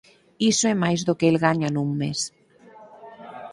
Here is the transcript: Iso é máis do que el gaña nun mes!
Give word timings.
Iso 0.51 0.63
é 0.73 0.75
máis 0.83 0.99
do 1.07 1.13
que 1.19 1.27
el 1.31 1.37
gaña 1.45 1.69
nun 1.71 1.89
mes! 2.01 2.19